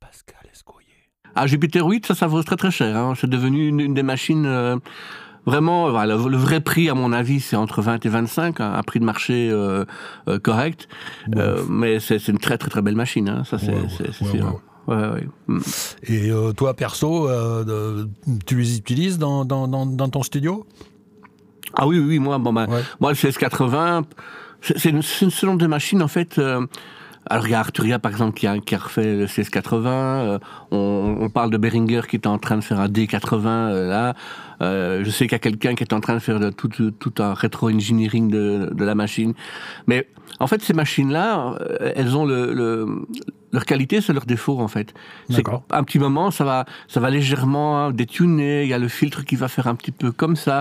Pascal 0.00 0.48
Escoyer. 0.52 0.88
Ah, 1.34 1.46
Jupiter 1.46 1.84
8, 1.86 2.06
ça, 2.06 2.14
ça 2.14 2.26
vaut 2.26 2.42
très 2.42 2.56
très 2.56 2.70
cher. 2.70 2.96
hein. 2.96 3.14
C'est 3.16 3.28
devenu 3.28 3.68
une, 3.68 3.80
une 3.80 3.94
des 3.94 4.02
machines 4.02 4.46
euh, 4.46 4.76
vraiment. 5.46 5.90
Voilà, 5.90 6.16
le, 6.16 6.28
le 6.28 6.36
vrai 6.36 6.60
prix, 6.60 6.88
à 6.88 6.94
mon 6.94 7.12
avis, 7.12 7.40
c'est 7.40 7.56
entre 7.56 7.82
20 7.82 8.04
et 8.04 8.08
25, 8.08 8.60
hein, 8.60 8.72
un 8.76 8.82
prix 8.82 9.00
de 9.00 9.04
marché 9.04 9.48
euh, 9.50 9.84
euh, 10.28 10.38
correct. 10.38 10.88
Euh, 11.36 11.64
mais 11.68 11.98
c'est 12.00 12.28
une 12.28 12.38
très 12.38 12.58
très 12.58 12.70
très 12.70 12.82
belle 12.82 12.96
machine. 12.96 13.28
Hein. 13.28 13.44
Ça, 13.44 13.58
c'est 13.58 13.68
Ouais, 13.72 13.80
ouais, 13.80 13.88
c'est- 13.88 14.12
c'est 14.12 14.24
ouais, 14.26 14.30
sûr. 14.30 14.44
ouais. 14.46 14.60
Ouais, 14.86 15.08
ouais. 15.48 15.60
Et 16.08 16.30
euh, 16.30 16.52
toi, 16.52 16.74
perso, 16.74 17.26
euh, 17.28 18.04
tu 18.46 18.56
les 18.58 18.76
utilises 18.76 19.18
dans, 19.18 19.46
dans, 19.46 19.66
dans, 19.66 19.86
dans 19.86 20.08
ton 20.10 20.22
studio? 20.22 20.66
Ah 21.74 21.86
oui, 21.86 21.98
oui, 21.98 22.18
moi, 22.18 22.36
bon, 22.38 22.52
bah, 22.52 22.66
Ouais. 22.68 22.82
moi, 23.00 23.10
le 23.10 23.16
CS80, 23.16 24.04
c'est 24.60 24.90
une, 24.90 25.00
c'est 25.02 25.24
une 25.24 25.30
seconde 25.30 25.58
de 25.58 25.66
machine, 25.66 26.02
en 26.02 26.08
fait. 26.08 26.38
euh, 26.38 26.66
alors, 27.30 27.46
il 27.46 27.50
y 27.50 27.54
a 27.54 27.60
Arturia, 27.60 27.98
par 27.98 28.10
exemple, 28.12 28.34
qui 28.38 28.46
a, 28.46 28.58
qui 28.58 28.74
a 28.74 28.78
refait 28.78 29.16
le 29.16 29.26
CS80. 29.26 29.86
euh, 29.86 30.38
on, 30.70 31.16
on 31.20 31.28
parle 31.30 31.50
de 31.50 31.56
Behringer 31.56 32.02
qui 32.08 32.16
est 32.16 32.26
en 32.26 32.38
train 32.38 32.56
de 32.56 32.62
faire 32.64 32.80
un 32.80 32.88
D80, 32.88 33.46
euh, 33.46 33.88
là. 33.88 34.14
Euh, 34.62 35.02
je 35.04 35.10
sais 35.10 35.24
qu'il 35.26 35.32
y 35.32 35.34
a 35.36 35.38
quelqu'un 35.40 35.74
qui 35.74 35.82
est 35.82 35.92
en 35.92 36.00
train 36.00 36.14
de 36.14 36.18
faire 36.20 36.38
de- 36.38 36.50
tout, 36.50 36.70
un 37.18 37.34
rétro-engineering 37.34 38.28
de, 38.30 38.70
de 38.72 38.84
la 38.84 38.94
machine. 38.94 39.34
Mais, 39.86 40.08
en 40.40 40.46
fait, 40.46 40.62
ces 40.62 40.74
machines-là, 40.74 41.56
euh, 41.60 41.92
elles 41.96 42.16
ont 42.16 42.24
le, 42.24 42.52
le- 42.54 43.06
leur 43.52 43.64
qualité, 43.64 44.00
c'est 44.00 44.12
leur 44.12 44.26
défaut, 44.26 44.58
en 44.60 44.68
fait. 44.68 44.94
C'est 45.30 45.42
un 45.70 45.84
petit 45.84 45.98
moment, 45.98 46.30
ça 46.30 46.44
va, 46.44 46.64
ça 46.88 46.98
va 47.00 47.08
légèrement 47.10 47.90
détuner. 47.90 48.62
Il 48.64 48.68
y 48.68 48.72
a 48.74 48.78
le 48.78 48.88
filtre 48.88 49.24
qui 49.24 49.36
va 49.36 49.48
faire 49.48 49.66
un 49.68 49.74
petit 49.76 49.92
peu 49.92 50.10
comme 50.12 50.34
ça 50.36 50.60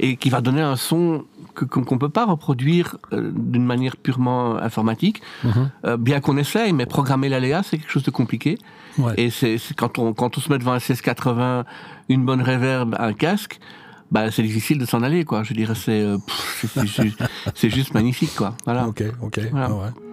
et 0.00 0.16
qui 0.16 0.28
va 0.30 0.40
donner 0.40 0.60
un 0.62 0.76
son 0.76 1.24
qu'on 1.54 1.84
qu'on 1.84 1.98
peut 1.98 2.08
pas 2.08 2.24
reproduire 2.26 2.96
euh, 3.12 3.30
d'une 3.34 3.64
manière 3.64 3.96
purement 3.96 4.56
informatique, 4.56 5.22
Mhm. 5.44 5.70
Euh, 5.84 5.96
bien 5.96 6.20
qu'on 6.20 6.36
essaye, 6.36 6.72
mais 6.72 6.86
programmer 6.86 7.28
l'aléa, 7.28 7.62
c'est 7.62 7.78
quelque 7.78 7.90
chose 7.90 8.02
de 8.04 8.10
compliqué. 8.10 8.58
Ouais. 8.98 9.14
Et 9.16 9.30
c'est 9.30 9.58
quand 9.76 9.98
on, 9.98 10.12
quand 10.12 10.36
on 10.36 10.40
se 10.40 10.50
met 10.52 10.58
devant 10.58 10.72
un 10.72 10.76
1680, 10.80 11.64
une 12.08 12.24
bonne 12.24 12.42
reverb, 12.42 12.94
un 12.98 13.12
casque, 13.12 13.58
bah, 14.10 14.30
c'est 14.30 14.42
difficile 14.42 14.78
de 14.78 14.84
s'en 14.84 15.02
aller, 15.02 15.24
quoi. 15.24 15.42
Je 15.42 15.54
dirais, 15.54 15.74
c'est 15.74 16.02
euh, 16.02 16.18
juste 17.62 17.94
magnifique, 17.94 18.34
quoi. 18.34 18.54
Voilà. 18.64 18.86
Ok, 18.86 19.02
ok. 19.22 19.40
Voilà. 19.50 19.66
ah 19.70 19.74
ouais. 19.74 20.11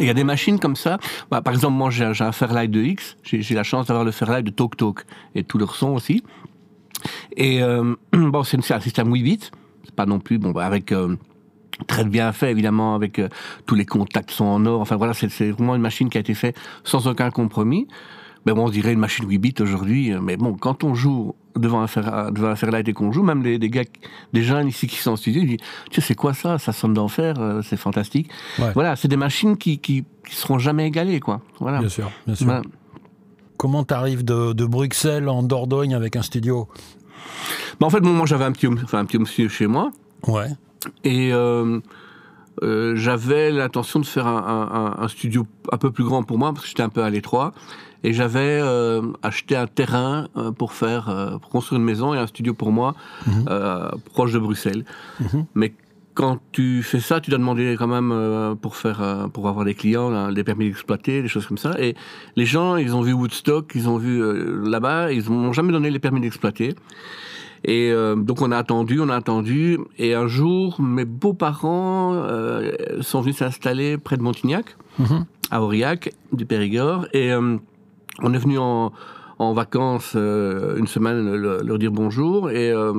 Il 0.00 0.06
y 0.06 0.10
a 0.10 0.14
des 0.14 0.24
machines 0.24 0.58
comme 0.58 0.76
ça. 0.76 0.98
Bah, 1.30 1.42
par 1.42 1.54
exemple, 1.54 1.74
moi, 1.74 1.90
j'ai 1.90 2.04
un 2.04 2.32
Fairlight 2.32 2.70
de 2.70 2.82
X. 2.82 3.16
J'ai 3.22 3.54
la 3.54 3.64
chance 3.64 3.86
d'avoir 3.86 4.04
le 4.04 4.12
Fairlight 4.12 4.44
de 4.44 4.50
Talk 4.50 4.76
Talk 4.76 5.04
et 5.34 5.44
tout 5.44 5.58
leur 5.58 5.74
son 5.74 5.88
aussi. 5.88 6.22
Et 7.36 7.62
euh, 7.62 7.94
bon, 8.12 8.42
c'est 8.44 8.58
un 8.72 8.80
système 8.80 9.12
8 9.12 9.22
bits. 9.22 9.50
C'est 9.84 9.94
pas 9.94 10.06
non 10.06 10.18
plus 10.20 10.38
bon 10.38 10.50
bah, 10.50 10.66
avec 10.66 10.92
euh, 10.92 11.16
très 11.86 12.04
bien 12.04 12.32
fait 12.32 12.50
évidemment 12.50 12.94
avec 12.94 13.18
euh, 13.18 13.28
tous 13.66 13.74
les 13.74 13.86
contacts 13.86 14.30
sont 14.30 14.44
en 14.44 14.66
or. 14.66 14.80
Enfin 14.80 14.96
voilà, 14.96 15.14
c'est 15.14 15.50
vraiment 15.50 15.74
une 15.74 15.82
machine 15.82 16.10
qui 16.10 16.18
a 16.18 16.20
été 16.20 16.34
faite 16.34 16.58
sans 16.84 17.06
aucun 17.06 17.30
compromis. 17.30 17.88
Mais 18.48 18.54
bon, 18.54 18.66
on 18.66 18.70
dirait 18.70 18.94
une 18.94 18.98
machine 18.98 19.28
8 19.28 19.38
bits 19.38 19.54
aujourd'hui. 19.60 20.12
euh, 20.12 20.20
Mais 20.22 20.36
bon, 20.38 20.54
quand 20.54 20.82
on 20.84 20.94
joue 20.94 21.34
devant 21.54 21.80
un, 21.82 21.86
Fair- 21.86 22.32
devant 22.32 22.48
un 22.48 22.56
Fairlight 22.56 22.88
et 22.88 22.92
qu'on 22.94 23.12
joue, 23.12 23.22
même 23.22 23.42
les, 23.42 23.58
des 23.58 23.68
gars, 23.68 23.84
des 24.32 24.42
jeunes 24.42 24.68
ici 24.68 24.86
qui 24.86 24.96
sont 24.96 25.10
en 25.12 25.16
studio, 25.16 25.42
ils 25.42 25.48
disent, 25.48 25.56
tu 25.90 26.00
sais, 26.00 26.06
c'est 26.08 26.14
quoi 26.14 26.32
ça? 26.32 26.58
Ça 26.58 26.72
sonne 26.72 26.94
d'enfer, 26.94 27.34
euh, 27.38 27.60
c'est 27.62 27.76
fantastique. 27.76 28.30
Ouais. 28.58 28.72
Voilà, 28.72 28.96
c'est 28.96 29.08
des 29.08 29.16
machines 29.18 29.56
qui, 29.58 29.78
qui, 29.78 30.04
qui 30.26 30.34
seront 30.34 30.58
jamais 30.58 30.86
égalées, 30.86 31.20
quoi. 31.20 31.42
Voilà. 31.60 31.80
Bien 31.80 31.88
sûr, 31.90 32.10
bien 32.26 32.34
sûr. 32.34 32.46
Voilà. 32.46 32.62
Comment 33.58 33.84
t'arrives 33.84 34.24
de, 34.24 34.52
de 34.54 34.64
Bruxelles 34.64 35.28
en 35.28 35.42
Dordogne 35.42 35.94
avec 35.94 36.16
un 36.16 36.22
studio? 36.22 36.68
Bah, 37.80 37.86
en 37.86 37.90
fait, 37.90 38.00
bon, 38.00 38.14
moi, 38.14 38.24
j'avais 38.24 38.44
un 38.44 38.52
petit, 38.52 38.66
home- 38.66 38.80
enfin, 38.82 38.98
un 39.00 39.04
petit 39.04 39.16
home 39.18 39.26
studio 39.26 39.48
chez 39.50 39.66
moi. 39.66 39.90
Ouais. 40.26 40.46
Et 41.04 41.32
euh, 41.34 41.80
euh, 42.62 42.94
j'avais 42.96 43.50
l'intention 43.50 44.00
de 44.00 44.06
faire 44.06 44.26
un, 44.26 44.36
un- 44.38 45.00
un- 45.00 45.04
un 45.04 45.08
studio 45.08 45.46
un 45.72 45.76
peu 45.76 45.90
plus 45.90 46.04
grand 46.04 46.22
pour 46.22 46.38
moi, 46.38 46.52
parce 46.52 46.62
que 46.62 46.68
j'étais 46.68 46.82
un 46.84 46.88
peu 46.88 47.02
à 47.02 47.10
l'étroit. 47.10 47.52
Et 48.04 48.12
j'avais 48.12 48.60
euh, 48.62 49.02
acheté 49.22 49.56
un 49.56 49.66
terrain 49.66 50.28
euh, 50.36 50.52
pour 50.52 50.72
faire, 50.72 51.08
euh, 51.08 51.38
pour 51.38 51.50
construire 51.50 51.80
une 51.80 51.84
maison 51.86 52.14
et 52.14 52.18
un 52.18 52.26
studio 52.26 52.54
pour 52.54 52.70
moi, 52.72 52.94
Mhm. 53.26 53.44
euh, 53.48 53.88
proche 54.14 54.32
de 54.32 54.38
Bruxelles. 54.38 54.84
Mhm. 55.20 55.46
Mais 55.54 55.74
quand 56.14 56.38
tu 56.52 56.82
fais 56.82 57.00
ça, 57.00 57.20
tu 57.20 57.30
dois 57.30 57.38
demander 57.38 57.76
quand 57.78 57.86
même 57.86 58.56
pour 58.60 58.74
faire, 58.76 59.28
pour 59.32 59.48
avoir 59.48 59.64
des 59.64 59.74
clients, 59.74 60.32
des 60.32 60.42
permis 60.42 60.66
d'exploiter, 60.66 61.22
des 61.22 61.28
choses 61.28 61.46
comme 61.46 61.58
ça. 61.58 61.74
Et 61.80 61.94
les 62.34 62.44
gens, 62.44 62.74
ils 62.76 62.94
ont 62.96 63.02
vu 63.02 63.12
Woodstock, 63.12 63.70
ils 63.76 63.88
ont 63.88 63.98
vu 63.98 64.20
là-bas, 64.68 65.12
ils 65.12 65.28
m'ont 65.30 65.52
jamais 65.52 65.70
donné 65.72 65.90
les 65.90 66.00
permis 66.00 66.20
d'exploiter. 66.20 66.74
Et 67.64 67.90
euh, 67.92 68.16
donc 68.16 68.42
on 68.42 68.50
a 68.52 68.56
attendu, 68.56 69.00
on 69.00 69.08
a 69.08 69.16
attendu, 69.16 69.78
et 69.98 70.14
un 70.14 70.26
jour, 70.28 70.80
mes 70.80 71.04
beaux-parents 71.04 72.14
euh, 72.14 72.72
sont 73.00 73.20
venus 73.20 73.36
s'installer 73.36 73.96
près 73.98 74.16
de 74.16 74.22
Montignac, 74.22 74.76
Mhm. 74.98 75.24
à 75.52 75.62
Aurillac, 75.62 76.10
du 76.32 76.46
Périgord, 76.46 77.06
et 77.12 77.32
euh, 77.32 77.58
on 78.22 78.32
est 78.34 78.38
venu 78.38 78.58
en, 78.58 78.92
en 79.38 79.52
vacances 79.52 80.12
euh, 80.16 80.76
une 80.76 80.86
semaine 80.86 81.34
le- 81.34 81.60
leur 81.62 81.78
dire 81.78 81.92
bonjour, 81.92 82.50
et 82.50 82.70
euh, 82.72 82.92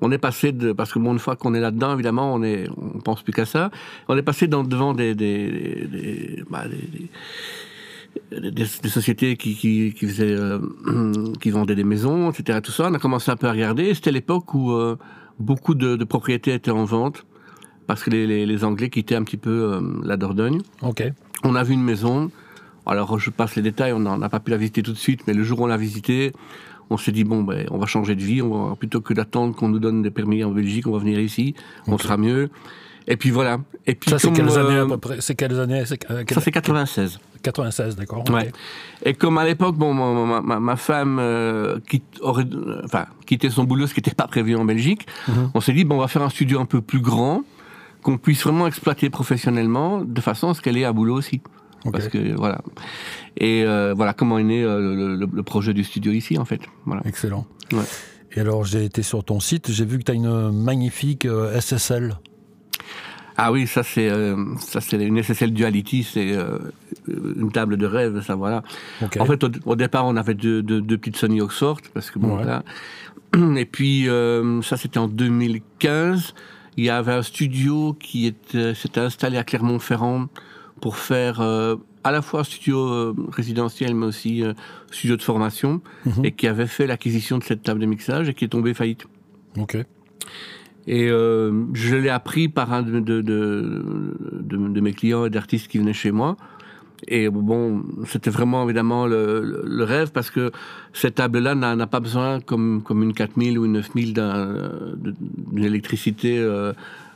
on 0.00 0.12
est 0.12 0.18
passé 0.18 0.52
de, 0.52 0.72
parce 0.72 0.92
que 0.92 0.98
bon, 0.98 1.12
une 1.12 1.18
fois 1.18 1.34
qu'on 1.36 1.54
est 1.54 1.60
là-dedans, 1.60 1.94
évidemment, 1.94 2.32
on 2.34 2.42
est, 2.42 2.68
on 2.76 3.00
pense 3.00 3.22
plus 3.22 3.32
qu'à 3.32 3.46
ça, 3.46 3.70
on 4.08 4.16
est 4.16 4.22
passé 4.22 4.46
dans, 4.46 4.62
devant 4.62 4.94
des, 4.94 5.14
des, 5.14 5.48
des, 5.50 5.86
des- 5.88 6.44
bah, 6.50 6.64
des- 6.68 8.50
des- 8.50 8.64
sociétés 8.64 9.36
qui, 9.36 9.54
qui, 9.54 9.94
qui 9.96 10.06
faisaient, 10.06 10.34
euh, 10.36 10.58
qui 11.40 11.50
vendaient 11.50 11.74
des 11.74 11.84
maisons, 11.84 12.30
etc. 12.30 12.60
Tout 12.62 12.72
ça, 12.72 12.88
on 12.90 12.94
a 12.94 12.98
commencé 12.98 13.30
un 13.30 13.36
peu 13.36 13.46
à 13.48 13.52
regarder. 13.52 13.92
C'était 13.94 14.12
l'époque 14.12 14.54
où 14.54 14.72
beaucoup 15.38 15.74
de, 15.74 15.96
de 15.96 16.04
propriétés 16.04 16.54
étaient 16.54 16.70
en 16.70 16.84
vente 16.84 17.24
parce 17.86 18.02
que 18.02 18.10
les, 18.10 18.26
les, 18.26 18.44
les 18.44 18.64
Anglais 18.64 18.90
quittaient 18.90 19.14
un 19.14 19.22
petit 19.24 19.36
peu 19.36 19.80
la 20.04 20.16
Dordogne. 20.16 20.60
Ok. 20.82 21.04
On 21.44 21.54
a 21.54 21.62
vu 21.62 21.74
une 21.74 21.82
maison. 21.84 22.30
Alors, 22.88 23.18
je 23.18 23.30
passe 23.30 23.54
les 23.56 23.62
détails. 23.62 23.92
On 23.92 24.00
n'a 24.00 24.28
pas 24.28 24.40
pu 24.40 24.50
la 24.50 24.56
visiter 24.56 24.82
tout 24.82 24.92
de 24.92 24.98
suite, 24.98 25.22
mais 25.26 25.34
le 25.34 25.42
jour 25.44 25.60
où 25.60 25.64
on 25.64 25.66
l'a 25.66 25.76
visitée, 25.76 26.32
on 26.90 26.96
s'est 26.96 27.12
dit 27.12 27.24
bon, 27.24 27.42
ben, 27.42 27.66
on 27.70 27.78
va 27.78 27.86
changer 27.86 28.14
de 28.16 28.22
vie. 28.22 28.42
On 28.42 28.70
va, 28.70 28.76
plutôt 28.76 29.00
que 29.00 29.12
d'attendre 29.14 29.54
qu'on 29.54 29.68
nous 29.68 29.78
donne 29.78 30.02
des 30.02 30.10
permis 30.10 30.42
en 30.42 30.50
Belgique, 30.50 30.86
on 30.86 30.92
va 30.92 30.98
venir 30.98 31.20
ici. 31.20 31.54
On 31.86 31.98
sera 31.98 32.16
mieux. 32.16 32.48
Et 33.10 33.16
puis 33.16 33.30
voilà. 33.30 33.58
Et 33.86 33.94
puis 33.94 34.10
Ça, 34.10 34.18
c'est 34.18 34.30
quelles 34.32 34.58
années 34.58 34.76
euh, 34.76 34.84
à 34.84 34.88
peu 34.88 34.98
près? 34.98 35.16
C'est 35.20 35.34
quelles 35.34 35.58
années? 35.58 35.84
C'est, 35.86 35.98
euh, 36.10 36.24
Ça 36.30 36.40
c'est 36.42 36.50
96. 36.50 37.18
96, 37.42 37.96
d'accord. 37.96 38.24
Ouais. 38.30 38.50
Et 39.04 39.14
comme 39.14 39.38
à 39.38 39.44
l'époque, 39.44 39.76
bon, 39.76 39.94
ma, 39.94 40.58
ma- 40.60 40.76
femme 40.76 41.18
euh, 41.20 41.78
quitte, 41.88 42.04
aurait, 42.20 42.44
euh, 42.52 42.82
enfin, 42.84 43.06
quittait 43.26 43.48
son 43.48 43.64
boulot, 43.64 43.86
ce 43.86 43.94
qui 43.94 44.00
n'était 44.00 44.14
pas 44.14 44.26
prévu 44.26 44.56
en 44.56 44.64
Belgique, 44.64 45.06
Mhm. 45.28 45.52
on 45.54 45.60
s'est 45.60 45.72
dit, 45.72 45.84
bon, 45.84 45.96
on 45.96 46.00
va 46.00 46.08
faire 46.08 46.22
un 46.22 46.28
studio 46.30 46.60
un 46.60 46.64
peu 46.66 46.80
plus 46.82 47.00
grand, 47.00 47.44
qu'on 48.02 48.18
puisse 48.18 48.42
vraiment 48.42 48.66
exploiter 48.66 49.08
professionnellement, 49.08 50.02
de 50.04 50.20
façon 50.20 50.50
à 50.50 50.54
ce 50.54 50.60
qu'elle 50.60 50.76
ait 50.76 50.84
un 50.84 50.92
boulot 50.92 51.14
aussi. 51.14 51.40
Parce 51.92 52.08
que, 52.08 52.34
voilà. 52.36 52.60
Et 53.36 53.62
euh, 53.64 53.94
voilà 53.96 54.12
comment 54.12 54.38
est 54.38 54.44
né 54.44 54.62
euh, 54.62 54.80
le, 54.94 55.16
le- 55.16 55.28
le 55.32 55.42
projet 55.42 55.72
du 55.74 55.84
studio 55.84 56.12
ici, 56.12 56.36
en 56.38 56.44
fait. 56.44 56.60
Voilà. 56.86 57.02
Excellent. 57.04 57.46
Ouais. 57.72 57.84
Et 58.36 58.40
alors, 58.40 58.64
j'ai 58.64 58.84
été 58.84 59.02
sur 59.02 59.24
ton 59.24 59.40
site, 59.40 59.70
j'ai 59.70 59.84
vu 59.84 59.98
que 59.98 60.04
tu 60.04 60.10
as 60.12 60.14
une 60.14 60.50
magnifique 60.52 61.24
euh, 61.24 61.58
SSL. 61.60 62.16
Ah 63.40 63.52
oui, 63.52 63.68
ça 63.68 63.84
c'est 63.84 64.08
euh, 64.10 64.36
ça 64.58 64.80
c'est 64.80 64.96
une 64.96 65.22
SSL 65.22 65.52
Duality, 65.52 66.02
c'est 66.02 66.32
euh, 66.36 66.58
une 67.06 67.52
table 67.52 67.76
de 67.76 67.86
rêve, 67.86 68.20
ça 68.22 68.34
voilà. 68.34 68.64
En 69.20 69.24
fait, 69.26 69.44
au, 69.44 69.48
au 69.64 69.76
départ, 69.76 70.06
on 70.06 70.16
avait 70.16 70.34
deux, 70.34 70.60
deux, 70.62 70.80
deux 70.80 70.98
petites 70.98 71.16
Sony 71.16 71.40
Oxford, 71.40 71.78
parce 71.94 72.10
que 72.10 72.18
bon, 72.18 72.36
Ouais. 72.38 72.44
là. 72.44 72.64
Et 73.56 73.64
puis, 73.64 74.08
euh, 74.08 74.60
ça, 74.62 74.76
c'était 74.76 74.98
en 74.98 75.06
2015. 75.06 76.34
Il 76.76 76.84
y 76.84 76.90
avait 76.90 77.12
un 77.12 77.22
studio 77.22 77.94
qui 78.00 78.26
était, 78.26 78.74
s'était 78.74 79.00
installé 79.00 79.36
à 79.36 79.44
Clermont-Ferrand 79.44 80.26
pour 80.80 80.96
faire 80.96 81.40
euh, 81.40 81.76
à 82.04 82.10
la 82.12 82.22
fois 82.22 82.44
studio 82.44 82.78
euh, 82.88 83.14
résidentiel, 83.30 83.94
mais 83.94 84.06
aussi 84.06 84.42
euh, 84.42 84.52
studio 84.90 85.16
de 85.16 85.22
formation, 85.22 85.80
Mhm. 86.06 86.24
et 86.24 86.32
qui 86.32 86.46
avait 86.46 86.66
fait 86.66 86.86
l'acquisition 86.86 87.38
de 87.38 87.44
cette 87.44 87.62
table 87.62 87.80
de 87.80 87.86
mixage 87.86 88.28
et 88.28 88.34
qui 88.34 88.44
est 88.44 88.48
tombé 88.48 88.74
faillite. 88.74 89.06
Ok. 89.58 89.76
Et 90.86 91.08
euh, 91.10 91.64
je 91.74 91.96
l'ai 91.96 92.08
appris 92.08 92.48
par 92.48 92.72
un 92.72 92.82
de, 92.82 93.00
de, 93.00 93.20
de, 93.20 93.82
de- 94.40 94.68
de 94.68 94.80
mes 94.80 94.92
clients 94.92 95.26
et 95.26 95.30
d'artistes 95.30 95.68
qui 95.68 95.78
venaient 95.78 95.92
chez 95.92 96.12
moi. 96.12 96.36
Et 97.06 97.28
bon, 97.28 97.82
c'était 98.06 98.30
vraiment 98.30 98.64
évidemment 98.64 99.06
le, 99.06 99.84
rêve 99.84 100.10
parce 100.12 100.30
que 100.30 100.50
cette 100.92 101.16
table-là 101.16 101.54
n'a 101.54 101.86
pas 101.86 102.00
besoin, 102.00 102.40
comme, 102.40 102.82
comme 102.82 103.02
une 103.02 103.12
4000 103.12 103.58
ou 103.58 103.66
une 103.66 103.72
9000, 103.72 104.14
d'un- 104.14 104.46
de- 104.96 105.14
d'une 105.52 105.64
électricité 105.64 106.38
euh, 106.38 106.72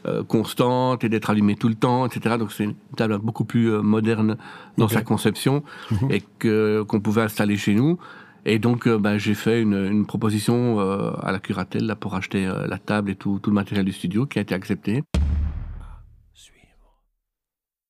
euh, 0.07 0.23
constante 0.25 1.05
et 1.05 1.09
d'être 1.09 1.31
allumée 1.31 1.57
tout 1.57 1.69
le 1.69 1.75
temps, 1.75 2.07
etc. 2.07 2.37
Donc 2.39 2.53
c'est 2.53 2.65
une 2.65 2.75
table 2.97 3.19
beaucoup 3.19 3.45
plus 3.45 3.71
euh, 3.73 3.83
moderne 3.83 4.37
dans 4.79 4.89
sa 4.89 5.03
conception 5.03 5.63
Mhm. 5.91 6.11
et 6.11 6.23
que 6.39 6.83
qu'on 6.83 7.01
pouvait 7.01 7.23
installer 7.23 7.57
chez 7.57 7.75
nous. 7.75 7.99
Et 8.45 8.59
donc, 8.59 8.89
euh, 8.89 8.99
ben, 8.99 9.19
j'ai 9.19 9.35
fait 9.35 9.63
une, 9.63 9.75
une 9.75 10.05
proposition 10.05 10.81
euh, 10.81 11.13
à 11.23 11.31
la 11.31 11.39
curatelle 11.39 11.87
là, 11.87 11.95
pour 11.95 12.17
acheter 12.17 12.45
euh, 12.45 12.67
la 12.67 12.79
table 12.79 13.11
et 13.11 13.15
tout, 13.15 13.39
tout 13.41 13.51
le 13.51 13.55
matériel 13.55 13.85
du 13.85 13.93
studio 13.93 14.27
qui 14.27 14.39
a 14.41 14.43
été 14.43 14.53
accepté. 14.53 15.05